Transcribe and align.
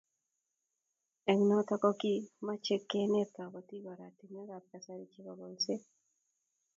Eng' 1.31 1.45
notok 1.49 1.79
ko 1.83 1.89
kimache 2.01 2.75
kenet 2.89 3.29
kabatik 3.37 3.83
aratinwek 3.93 4.49
ab 4.57 4.63
kasari 4.71 5.05
chebo 5.11 5.31
kolset 5.39 5.83